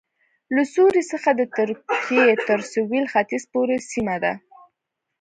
[0.55, 4.33] له سوریې څخه د ترکیې تر سوېل ختیځ پورې سیمه ده